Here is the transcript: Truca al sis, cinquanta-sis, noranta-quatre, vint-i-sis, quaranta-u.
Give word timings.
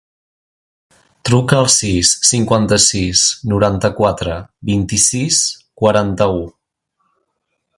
Truca 1.29 1.57
al 1.63 1.67
sis, 1.73 2.13
cinquanta-sis, 2.29 3.25
noranta-quatre, 3.53 4.39
vint-i-sis, 4.71 5.41
quaranta-u. 5.83 6.45